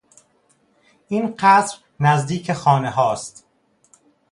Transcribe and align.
این 1.07 1.35
قصر 1.39 1.77
نزدیک 1.99 2.53
خانه 2.53 2.89
ها 2.89 3.11
است. 3.11 3.45